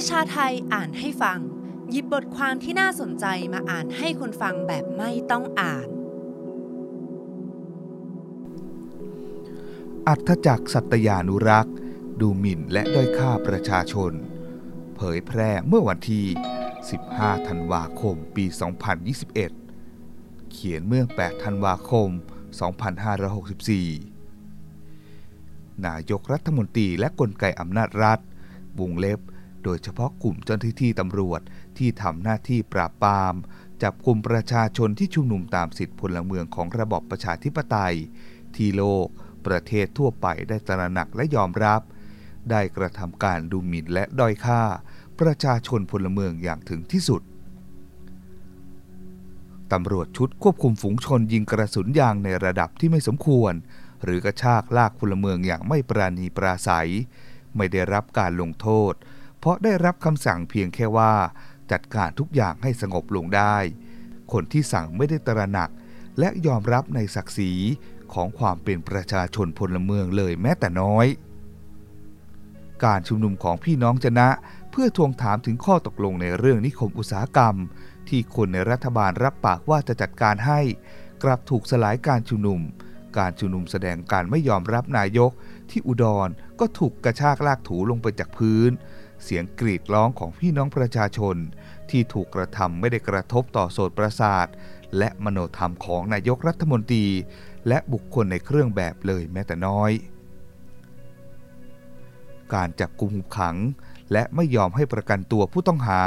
[0.00, 1.38] ประชาไทยอ่านให้ฟัง
[1.90, 5.88] หยิบบทความที่น่าสนใจมาอ่านให้คนฟังแบบไม่ต้องอ่าน
[10.08, 11.74] อัธจักรสัตยานุรักษ์
[12.20, 14.12] ดูหมิ่นและด้อยค่าประชาชน
[14.96, 16.26] เผยแพร่เมื่อวันที่
[16.86, 18.44] 15 ธันวาคม ปี
[19.28, 22.08] 2021 เขียนเมื่อ 8 ธันวาคม
[24.06, 28.18] 2564 นายกรัฐมนตรีและกลไกอำนาจรัฐ
[28.82, 29.20] วงเล็บ
[29.66, 31.40] โดยเฉพาะกลุ่มเจ้าหน้าที่ตำรวจ
[31.78, 33.34] ที่ทำหน้าที่ปราบปราม
[33.82, 37.96] จับกลุ่มประชาชนที่ชุมนุมตามสิทธิพลเมืองของระบอบประชาธิปไตย
[38.56, 39.06] ที่โลก
[39.46, 41.80] ประเทศทั่วไปได้ตระหนักและยอมรับ
[42.50, 44.62] ได้กระทำการดูหมิ่นและด้อยค่า
[45.20, 47.22] ประชาชนพลเมืองอย่างถึงที่สุด
[49.72, 53.52] ตำรวจชุดควบคุมฝูงชนยิงกระสุนยางในระดับที่ไม่สมควร
[54.04, 56.90] หรือกระชากลากพลเมืองอย่างไม่ปราณีปราศัย
[57.56, 58.94] ไม่ได้รับการลงโทษ
[59.46, 61.12] ราะได้รับคำสั่งเพียงแค่ว่า
[61.72, 63.56] จัดการทุกอย่างให้สงบลงได้
[64.32, 65.70] คนที่สั่งไม่ได้ตระหนัก
[66.18, 67.52] และยอมรับในศักดิ์ศรี
[68.14, 71.06] ของความเป็นประชาชนพลเมืองเลยแม้แต่น้อย
[72.84, 74.28] การชุมนุมของพี่น้องจนะ
[74.70, 77.54] เพื่อทวงถามถึงข้อตกลงในเรื่องนิคมอุตสาหกรรม
[78.08, 80.60] ที่คนในรัฐบาลรับปากว่าจะจัดการให้
[81.22, 82.60] กลับถูกสลายการชุมนุม
[83.18, 85.30] การชุมนุมแสดงการไม่ยอมรับนายก
[85.70, 86.28] ที่อุดร
[86.60, 88.70] ก็ถูกกระชากลากถูลงไปจากพื้น
[89.24, 91.36] เสียงกรีดร้องของพี่น้องประชาชน
[91.90, 94.46] ที่ถูกกระทำไม่ได้กระทบต่อโสตประสาท
[94.98, 97.06] และมโนธรรมของนายกรัฐมนตรี
[97.68, 99.92] และบุคคลในเครื่องแบบเลยแม้แต่น้อย
[102.54, 103.56] การจับกุมขัง
[104.12, 106.02] และไม่ยอมให้ประกันตัวผู้ต้องหา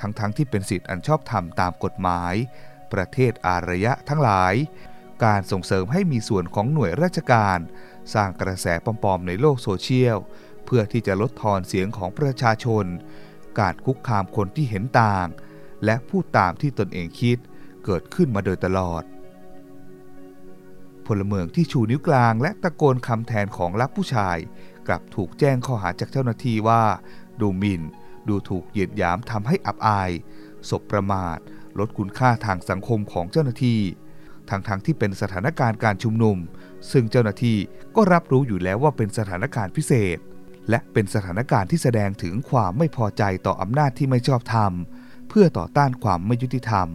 [0.00, 2.34] ทั้งๆทที่เป็นสิทธิอันชอบธรรมตามกฎหมาย
[2.92, 4.54] ประเทศอารยะทั้งหลาย
[5.24, 7.58] การส่งเสริมให้มีส่วนของหน่วยราชการ
[8.14, 10.18] สร้างกระแสปลอมๆในโลกโซเชียล
[10.70, 12.84] เพื่อที่จะลดทอนเสียงของประชาชน
[13.58, 15.26] การคุกคามคนที่เห็นต่าง
[15.84, 17.38] และพูดตามที่ตนเองคิด
[17.84, 19.02] เกิดขึ้นมาโดยตลอด
[21.06, 24.36] พลเมืองที่ชูนิ้วกลางและตะโกนคำแทนของลับผู้ชาย
[24.86, 26.82] กลับถูกแจ้งข้อหาจากเจ้าหน้าที่ว่า
[27.40, 27.82] ดูหมิน่น
[28.28, 30.10] ดูถูกเหยียดหยามทำให้อับอาย
[30.70, 31.38] สบประมาท
[31.78, 33.80] ลดคุณค่าทางสังคมของเจ้าหน้าที่
[34.50, 36.36] ทั้งๆทที่เป็นสถานการณ์การชุมนุม
[36.92, 37.58] ซึ่งเจ้าหน้าที่
[37.96, 40.18] ก็รับรู้อยู่แล้วว่าเป็นสถานการณ์พิเศษ
[40.70, 44.72] และเป็นสถานการณ์ที่แสดงถึงความไม่พอใจต่ออำนาจที่ไม่ชอบธรรม
[45.28, 46.88] เพื่อต่อต้านความไม่ยุติธรรม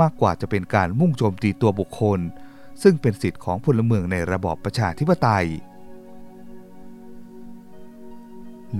[0.00, 2.20] มากกว่าจะเป็นการมุ่งโจมตีตัวบุคคล
[2.82, 5.48] ซึ่งเป็นสิทธิของพลเมืองในระบอบประชาธิปไตย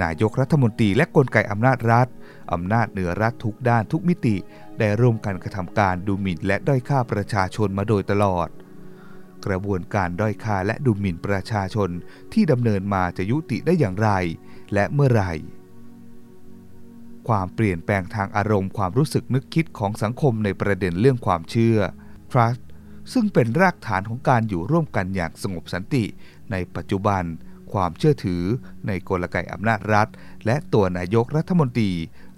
[0.03, 2.09] นายกรัฐมนตรีและกลไกอำนาจรัฐ
[2.53, 4.37] อำนาจเหนือรัฐทุกด้านทุกมิติ
[4.79, 8.49] ได้ร่วมกันกระทำการดูหมิ่นและด้อยค่าประชาชนมาโดยตลอด
[9.47, 11.91] กระบวนการด้อยค่าและดูหมิ่นประชาชน
[12.33, 14.11] ที่ดำเนินมาจะยุติได้อย่างไร
[14.75, 15.33] และเมื่อไหร่
[17.29, 21.79] ความเปลี่ยนแปลงทางอารมณ์ความรู้สึกนึกคิดของสังคมในประเด็นเรื่องความเชื่อ
[22.33, 22.61] trust
[23.13, 26.05] ซึ่งเป็นรากฐานของการอยู่ร่วมกันอย่างสงบสันติ
[26.51, 27.23] ในปัจจุบัน
[27.73, 28.43] ความเชื่อถือ
[28.87, 30.09] ในกลไกอำนาจรัฐ
[30.47, 31.91] และตัวนายกรัฐมนตรี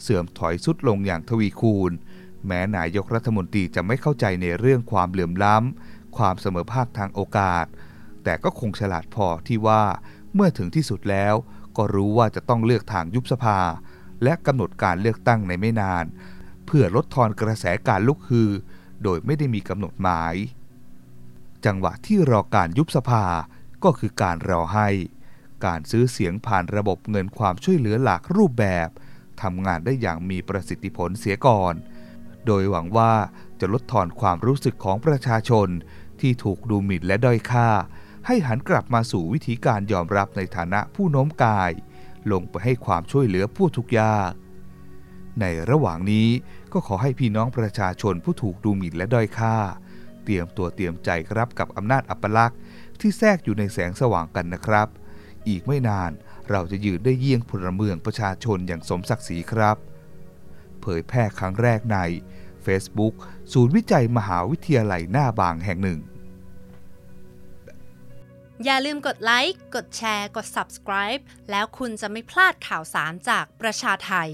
[0.02, 1.92] เสื่อมถอยสุดลงอย่างทวีคูณ
[2.46, 7.66] แม้นายกรัฐมนตรีจะไม่เข้าใจในเรื่องความเหลื่อมล้ำ ความเสมอภาคทางโอกาส
[8.24, 9.82] แต่ก็คงฉลาดพอที่ว่า
[10.34, 11.34] เมื่อถึงที่สุดแล้ว
[11.76, 13.58] ก็รู้ว่าจะต้องเลือกทางยุบสภา
[14.22, 16.04] และกำหนดการเลือกตั้งในไม่นาน
[16.66, 18.50] เพื่อลดทอนกระแสการลุกฮือ
[19.02, 20.34] โดยไม่ได้มีกำหนดหมาย
[21.64, 23.24] จังหวะที่รอการยุบสภา
[23.84, 24.88] ก็คือการรอให้
[25.66, 28.88] การซื้อเสียงผ่านระบบเงินความช่วยเหลือหลากรูปแบบ
[29.42, 31.74] ทำงานได้อย่างมีประสิทธิผลเสียก่อน
[32.46, 33.12] โดยหวังว่า
[33.60, 35.68] จะลดทอนความรู้สึกของประชาชน
[36.20, 37.68] ที่ถูกดูหมิ่นและด้อยค่า
[38.26, 41.70] ให้หันกลับมาสู่วิธีการยอมรับในฐานะผู้โน้มกาย
[42.32, 44.32] ลงไปให้ความช่วยเหลือผู้ทุกข์ยาก
[45.40, 46.28] ในระหว่างนี้
[46.72, 49.56] ก็ขอให้พี่น้องประชาชนผู้ถูกดูหมิ่นและด้อยค่า
[50.24, 52.58] เตรียมตัวเตรียมใจรับกับอำนาจอัปลักษณ์
[53.00, 54.88] ที่แทรกอยู่ในแสงสว่างกันนะครับ
[55.48, 56.10] อีกไม่นาน
[56.50, 59.76] เราจะยืนได้เยี่ยงพลเมืองประชาชนอย่างสมศักดิ์ศรีครับ
[60.80, 61.98] เผยแพร่ครั้งแรกใน
[62.68, 63.14] Facebook
[63.52, 66.00] ศูนย์วิจัยมหาวิทยาลัยหน้าบางแห่งหนึ่ง
[68.64, 74.30] อย่าลืมกดไลค์ กดแชร์ กด subscribe แล้วคุณจะไม่พลาดข่าวสารจากประชาไทย